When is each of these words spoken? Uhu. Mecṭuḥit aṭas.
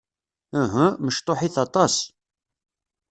Uhu. 0.61 0.85
Mecṭuḥit 1.05 1.55
aṭas. 1.65 1.95